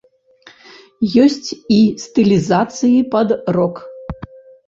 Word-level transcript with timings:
Ёсць 1.23 1.49
і 1.75 1.77
стылізацыі 2.03 3.03
пад 3.17 3.35
рок. 3.59 3.75